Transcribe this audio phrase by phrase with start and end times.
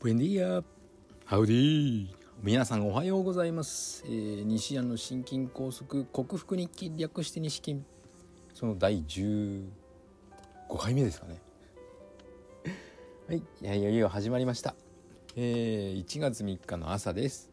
[0.00, 0.62] ブレンディア
[1.24, 2.06] ハウディ
[2.40, 7.82] 皆さんおはようございます、えー、西安の心筋梗塞克服日記略して西筋
[8.54, 9.64] その第15
[10.78, 11.42] 回目ですかね。
[13.26, 14.76] はいいやいよいよ始まりました、
[15.34, 17.50] えー、1月3日の朝です。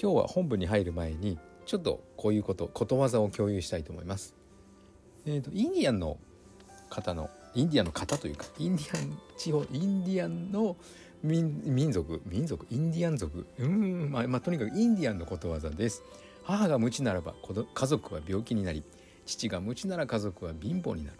[0.00, 4.34] 今日は本文に入る前にちょっとこういうことことわざを共有したいと思います。
[5.26, 6.16] えっ、ー、とインディアンの
[6.88, 7.28] 方の
[7.58, 10.76] インディアンの方というかインディアン地方インディアンの
[11.24, 13.46] 民族民族インディアン族。
[13.58, 16.04] うんまあ、まあ、とにかくインディアンのことわざです。
[16.44, 17.34] 母が無知ならば
[17.74, 18.84] 家族は病気になり
[19.26, 21.18] 父が無知なら家族は貧乏になる。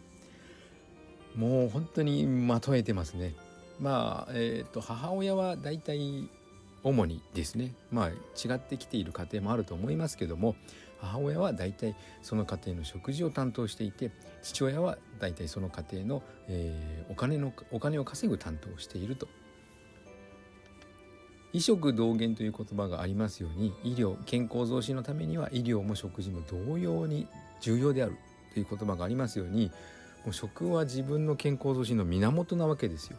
[1.34, 3.34] もう本当にまとえてますね。
[3.80, 6.28] まあえっ、ー、と母親はだいたい
[6.84, 7.74] 主にですね。
[7.90, 10.54] まあ違ってきている家庭もあると思いますけども
[11.00, 14.10] 母親は大体その家庭の食事を担当していて
[14.42, 19.28] 父親は大体その家庭の、えー、お金のお金を稼ぐ担当をしていると。
[21.54, 27.26] 医食同源という言葉がありますように医療健康増進のためには医療も食事も同様に
[27.62, 28.18] 重要である
[28.52, 29.72] という言葉がありますように
[30.24, 33.16] もう食は自分の健康増進の源なわけですよ。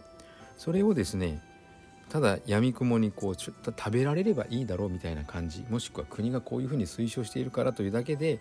[0.58, 1.42] それをですね
[2.10, 8.40] ただやみくもにこうちょっと食べられればいいだろうみたいな感じもしくは国がこういうふうに推奨しているからというだけで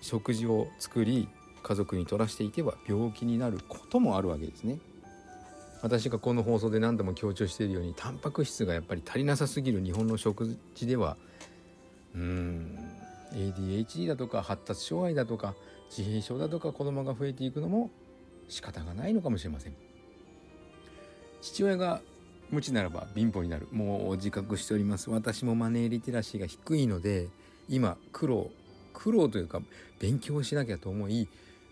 [0.00, 1.28] 食事を作り
[1.62, 4.78] 家族に取らしていては病気になることもあるわけですね。
[5.82, 11.16] 私がこの放送で何度も強調しているようにタンパク質がやっぱり足りなさすぎる日本の食事では
[12.14, 12.78] うん
[13.32, 15.54] ADHD だとか発達障害だとか
[15.90, 17.90] 自閉症だとか子供が増えていくのも
[18.48, 19.74] 仕方がないのかもしれません。
[21.42, 22.00] 父親が
[22.50, 23.68] 無知ならば貧乏になる。
[23.72, 25.10] もう自覚しております。
[25.10, 27.28] 私もマネーリテラシーが低いので
[27.68, 28.50] 今苦労
[28.92, 29.60] 苦労というか
[29.98, 31.28] 勉強しなきゃと思い、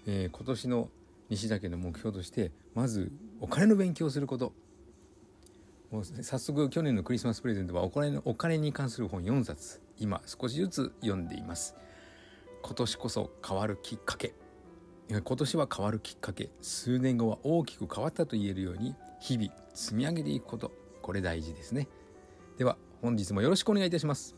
[0.07, 0.89] えー、今年の
[1.31, 4.53] 西田家の目標としてまずお金の勉強をすること。
[5.91, 9.81] もう早速去年のクリスマスプレゼントはお金のお金に関する本4冊。
[9.99, 11.77] 今少しずつ読んでいます。
[12.63, 14.35] 今年こそ変わるきっかけ。
[15.09, 16.51] 今年は変わるきっかけ。
[16.61, 20.73] 数年後は大きく変わったと言えるように日々積み上げていくこと。
[21.03, 21.89] これ大事ですね。
[22.57, 24.35] では本日もよろしくお願いいたします。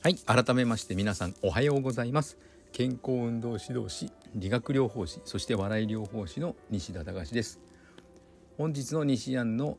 [0.00, 2.38] はい改めまして皆さんおはようございます。
[2.72, 7.60] 健康運動指導士理学療法士そして笑い療法士の西田隆です。
[8.56, 9.76] 本日の西安の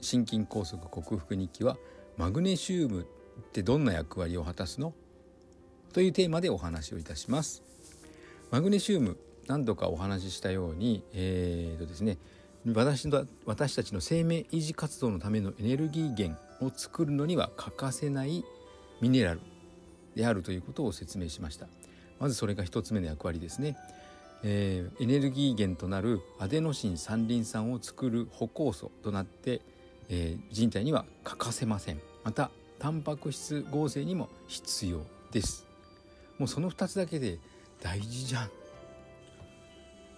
[0.00, 1.76] 心筋梗塞克服日記は
[2.16, 4.94] マグネシウムってどんな役割を果たすの？
[5.92, 7.62] というテーマでお話をいたします。
[8.54, 9.16] マグネシウム
[9.48, 12.18] 何度かお話ししたようにえーとですね
[12.72, 18.44] 私の私たちの生命維持活動のためのエネルギー源を作るのには欠かせない
[19.00, 19.40] ミネラル
[20.14, 21.66] であるということを説明しました。
[22.20, 23.76] まずそれが一つ目の役割ですね、
[24.44, 29.62] えー、エネルギー源となるアデノシン三リン酸を作る歩酵素となって
[30.08, 32.00] えー、人体には欠かせません。
[32.22, 35.00] またタンパク質合成にも必要
[35.32, 35.66] です。
[36.38, 37.38] もうその2つだけで
[37.84, 38.50] 大事じゃん。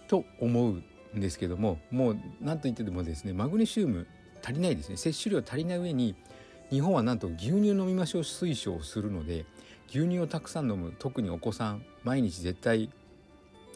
[0.07, 0.81] と思う
[1.17, 4.07] んですけどももう何と言ってでもですねマグネシウム
[4.41, 4.97] 足りないですね。
[4.97, 6.15] 摂取量足りない上に
[6.71, 9.45] 日本はなんと牛乳飲みましょう推奨するので
[9.89, 12.89] 牛乳をたくさん飲む特にお子さん毎日絶対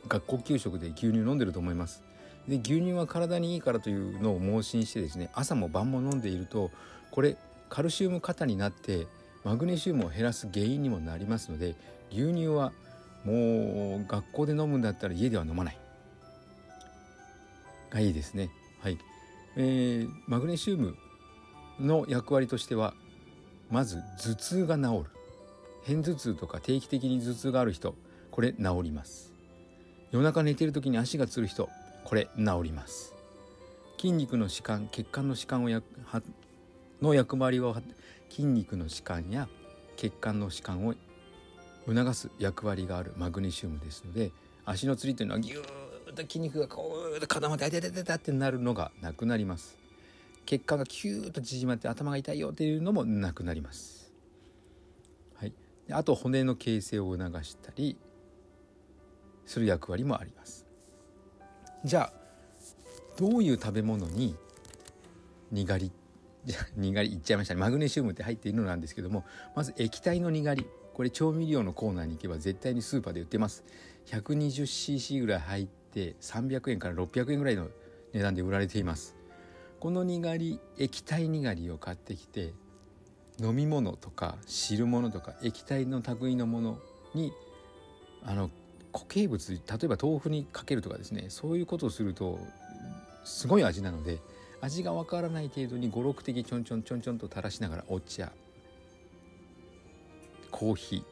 [0.07, 2.03] 学校給食で牛乳飲んでると思います。
[2.47, 6.71] で牛乳は体にいいからというのを盲信してですね朝も晩も飲んでいると
[7.11, 7.37] これ
[7.69, 9.05] カルシウム過多になって
[9.43, 11.75] マグネシウムを減らす原因にもなりますので
[12.11, 12.73] 牛乳は
[13.23, 15.77] もう学校で飲むんだったら家では飲まない。
[17.89, 18.49] がいいですね。
[18.79, 18.97] はい、
[19.57, 20.95] えー、マグネシウム
[21.79, 22.93] の役割としては
[23.69, 25.09] まず頭痛が治る。
[25.85, 27.95] 片頭痛とか定期的に頭痛がある人
[28.29, 29.33] これ治ります。
[30.11, 31.69] 夜中寝てる時に足がつる人
[32.03, 33.13] これ治ります。
[33.97, 35.81] 筋肉の弛緩血管の弛緩をや
[37.01, 37.75] の役割を
[38.29, 39.47] 筋肉の弛緩や
[39.95, 40.95] 血管の弛緩を
[41.87, 44.31] 促す役割があるマグネシウムですので
[44.65, 45.63] 足のつりというのはギュー
[46.11, 49.77] ッと筋肉がこう固まってあててててってなるのがなくなります。
[50.45, 54.11] 血管がキューッと縮まって頭が痛いよっていうのもなくなります。
[55.35, 55.53] はい。
[55.91, 57.97] あと骨の形成を促したり
[59.45, 60.65] する役割もあります。
[61.83, 62.13] じゃあ
[63.17, 64.35] どういう食べ物に
[65.51, 65.91] にがり
[66.75, 67.59] にがりいっちゃいましたね。
[67.59, 69.25] マグネシウムって入っているのなんですけども
[69.55, 70.65] まず液体のにがり。
[71.01, 73.63] これ調味料のコーナーに行けば絶対にスーパーで売ってます。
[74.05, 77.69] 120cc ぐらい入って300円から600円ぐらいの
[78.13, 79.15] 値段で売られています。
[79.79, 82.53] このにがり液体にがりを買ってきて
[83.39, 86.77] 飲み物とか汁物とか液体の類のもの
[87.15, 87.33] に
[88.23, 88.51] あの
[88.93, 92.37] 固形物例えば豆腐にかけるとかですねそういうことをすると
[93.23, 94.19] すごい味なので
[94.61, 98.31] 味がわからない程度に56滴ちょんちょんちょんちょんと垂らしながらお茶
[100.61, 101.03] コーヒー。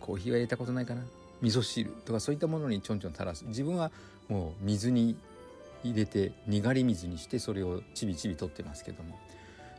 [0.00, 1.02] コーヒーは入れたことないかな。
[1.42, 3.44] 味噌汁とかそういったものにちょんちょん垂らす。
[3.44, 3.92] 自分は
[4.28, 5.14] もう水に
[5.84, 9.16] 入れてにがり水にしてそれをちびちび取ってますけども。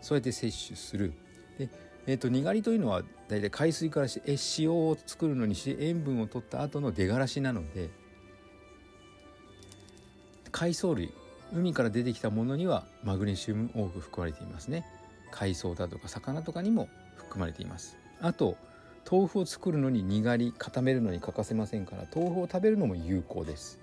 [0.02, 1.12] そうやって摂取する。
[1.58, 1.68] で、
[2.08, 4.22] えーと、にがりというのは大体海水からし
[4.60, 7.90] 塩を作るのにし塩分を取った後の出がらしなので
[10.54, 11.12] 海藻類
[11.54, 14.86] 海から出てきたものにはマグネシウム多く含まれていますね。
[15.32, 16.88] 海藻だとか魚とかにも
[17.18, 17.98] 含まれています。
[18.22, 18.56] あと
[19.10, 23.80] 豆腐を作るのににがり固めるのに欠かせませんから豆腐を食べるのも有効です。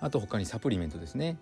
[0.00, 1.38] あと他にサプリメントですね。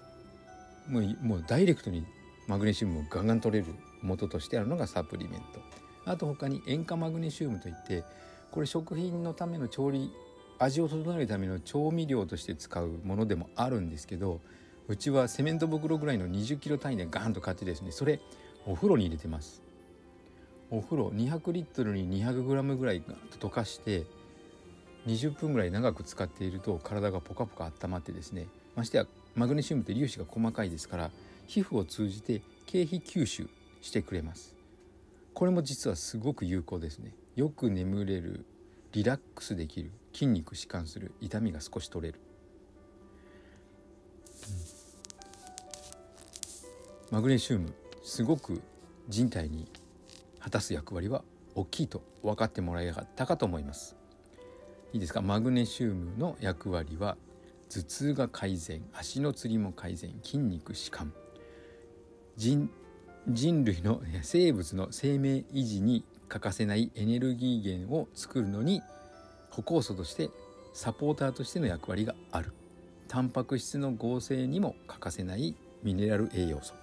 [0.88, 2.05] もうもうダイレクトに
[2.46, 3.72] マグネシウムをガンガン取れる
[4.02, 5.61] 元としてあるのがサプリメント。
[6.05, 8.05] あと他に塩化マグネシウムといって
[8.50, 10.11] これ食品のための調理
[10.58, 14.40] 味を整えるための調味料として使うものでもあるんですけど
[14.88, 18.20] うちはセメント袋ぐらいの20キロ単位でガンと買ってですねそれ
[18.67, 19.69] お風呂に入れてます。
[20.70, 23.02] お風呂200リットルに200グラムぐらい
[23.40, 24.05] 溶かして
[25.06, 28.46] 20分ぐらい長く使っていると体がポカポカ温まってですね
[28.76, 31.11] ましてやマグネシウムって粒子が細かいですから
[31.46, 33.49] 皮膚を通じて経皮吸収
[33.81, 34.55] してくれます。
[35.34, 37.14] これも実はすごく有効ですね。
[37.34, 38.44] よく眠れる
[38.93, 42.20] リラックスできる筋肉弛緩する痛みが少し取れる、
[47.11, 47.72] うん、マグネシウム
[48.02, 48.61] すごく
[49.08, 49.69] 人体に
[50.40, 51.22] 果たす役割は
[51.54, 53.96] 大きいと分かってもらえたかと思います。
[54.92, 55.20] いいですか？
[55.20, 57.16] マグネシウムの役割は
[57.69, 61.12] 頭痛が改善足のつりも改善筋肉弛緩。
[62.37, 62.70] 人
[63.28, 68.82] 人類の生物の生命維持に欠かせないエネルギー源を作るのに
[69.50, 70.31] 歩行素として
[70.72, 72.52] サポーターとしての役割がある。
[73.08, 76.75] タンパク質の合成にも欠かせないミネラル栄養素。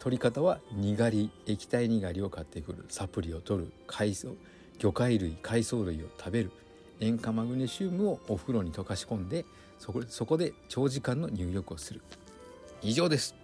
[0.00, 2.84] 取り方はにがり液体にがりを買ってくる。
[2.88, 3.72] サプリを取る。
[3.86, 4.36] 海藻。
[4.78, 5.36] 魚介類。
[5.42, 6.52] 海藻類を食べる。
[7.00, 9.44] 塩化マグネシウムをお風呂に溶かし込んで
[9.78, 12.00] そこそこで長時間の入浴をする。
[12.82, 13.34] 以上です。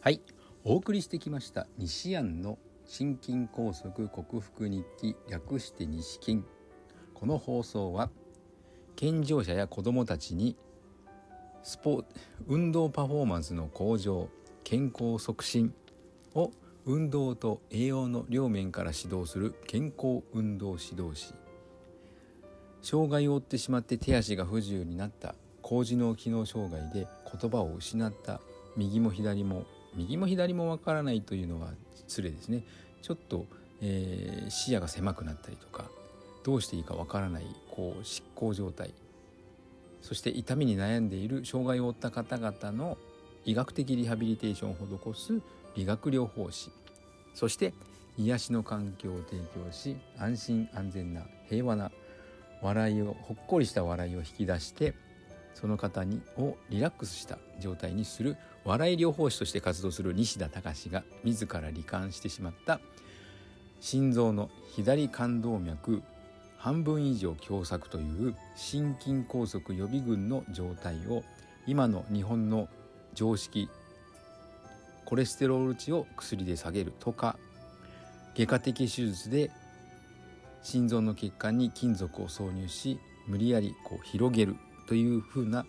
[0.00, 0.20] はい。
[0.64, 1.66] お送りしてきました。
[1.76, 6.42] 西安の心筋梗塞克服日記略して西筋
[7.14, 8.10] この放送は
[9.02, 10.54] 健常者や子どもたちに
[11.64, 12.04] スポ
[12.46, 14.28] 運動パフォーマンスの向上
[14.62, 15.74] 健康促進。
[16.36, 16.52] を
[16.86, 21.34] 運動と栄養の両面から指導する健康運動指導士。
[22.80, 27.08] 障害を負ってしまって手足が不自由になった高次脳機能障害で
[27.40, 28.40] 言葉を失った
[28.76, 29.64] 右も左も
[29.96, 31.70] 右も左もわからないというのは
[32.06, 32.62] 失礼ですね。
[33.02, 33.46] ちょっと、
[33.80, 35.90] えー、視野が狭くなったりとか。
[36.44, 38.94] どうしていいかわからないこう執行状態。
[40.00, 42.98] そして痛みに悩んでいる障害を負った方々の
[43.44, 45.40] 医学的リハビリテーションを施す
[45.76, 46.70] 理学療法士。
[47.34, 47.72] そして
[48.18, 51.90] 癒しの環境を提供し安心安全な平和な
[52.60, 54.94] 笑いをほっこりした笑いを引き出して
[55.54, 62.80] その方にをリラックスした状態にする笑い療法士として活動する西田隆が自ら罹患してしまった。
[63.80, 66.02] 心臓の左冠動脈
[66.62, 71.24] 半分以上狭窄という心筋梗塞予備軍の状態を
[71.66, 72.68] 今の日本の
[73.14, 73.68] 常識
[75.04, 77.36] コレステロール値を薬で下げるとか
[78.36, 79.50] 外科的手術で
[80.62, 84.54] 心臓の血管に金属を挿入し無理やりこう広げる
[84.86, 85.66] というふうな、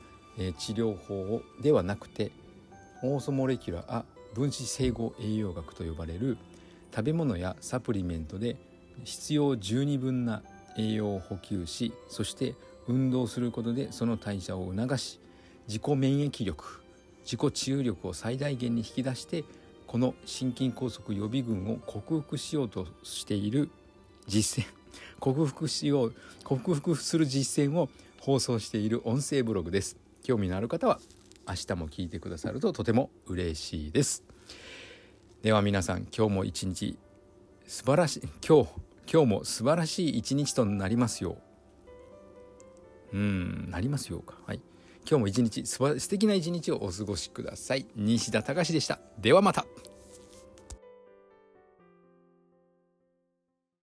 [0.59, 2.31] 治療法をではなくて
[3.03, 4.03] オーソモレキュラー
[4.35, 6.37] 分子整合栄養学と呼ばれる
[6.95, 8.57] 食べ物やサプリメントで
[9.03, 10.43] 必要十二分な
[10.77, 12.55] 栄養を補給しそして
[12.87, 15.19] 運動することでその代謝を促し
[15.67, 16.81] 自己免疫力
[17.23, 19.43] 自己治癒力を最大限に引き出して
[19.87, 23.69] この心筋梗塞予備軍を克服しようとしている
[24.27, 24.83] 実践
[25.19, 26.13] 克服しよう
[26.43, 27.89] 克服する実践を
[28.19, 29.97] 放送している音声ブログです。
[30.23, 30.99] 興味のある方は
[31.47, 34.23] 明日も聞いてくださるととても嬉しいです。
[35.41, 36.97] では皆さん今日も一日
[37.67, 38.69] 素晴らしい今日
[39.11, 41.37] 今日も素晴らしい一日となりますよ
[43.11, 43.17] う。
[43.17, 44.35] うんなりますよか。
[44.45, 44.61] はい。
[45.07, 47.85] 今日も一日素敵な一日をお過ごしください。
[47.95, 48.99] 西田隆でした。
[49.19, 49.65] ではまた。